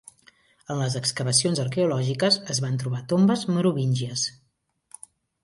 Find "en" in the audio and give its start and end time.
0.75-0.79